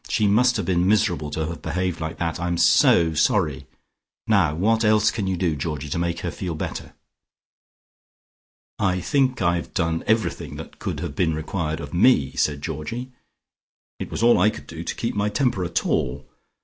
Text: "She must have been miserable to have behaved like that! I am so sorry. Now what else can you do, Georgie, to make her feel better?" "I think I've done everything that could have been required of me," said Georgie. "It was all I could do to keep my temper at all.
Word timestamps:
"She 0.09 0.25
must 0.25 0.55
have 0.57 0.65
been 0.65 0.87
miserable 0.87 1.29
to 1.29 1.45
have 1.45 1.61
behaved 1.61 2.01
like 2.01 2.17
that! 2.17 2.39
I 2.39 2.47
am 2.47 2.57
so 2.57 3.13
sorry. 3.13 3.67
Now 4.25 4.55
what 4.55 4.83
else 4.83 5.11
can 5.11 5.27
you 5.27 5.37
do, 5.37 5.55
Georgie, 5.55 5.89
to 5.89 5.99
make 5.99 6.21
her 6.21 6.31
feel 6.31 6.55
better?" 6.55 6.95
"I 8.79 8.99
think 8.99 9.43
I've 9.43 9.75
done 9.75 10.03
everything 10.07 10.55
that 10.55 10.79
could 10.79 11.01
have 11.01 11.15
been 11.15 11.35
required 11.35 11.79
of 11.79 11.93
me," 11.93 12.31
said 12.31 12.63
Georgie. 12.63 13.11
"It 13.99 14.09
was 14.09 14.23
all 14.23 14.39
I 14.39 14.49
could 14.49 14.65
do 14.65 14.83
to 14.83 14.95
keep 14.95 15.13
my 15.13 15.29
temper 15.29 15.63
at 15.63 15.85
all. 15.85 16.25